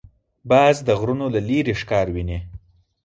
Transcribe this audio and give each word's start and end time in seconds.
باز 0.49 0.75
د 0.87 0.89
غرونو 0.99 1.25
له 1.35 1.39
لیرې 1.47 1.75
ښکار 1.81 2.07
ویني 2.15 2.39